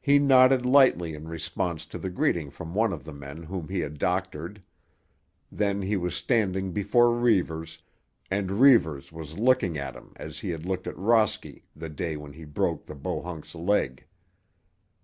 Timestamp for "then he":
5.50-5.96